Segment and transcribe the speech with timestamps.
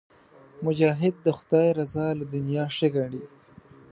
[0.65, 3.23] مجاهد د خدای رضا له دنیا ښه ګڼي.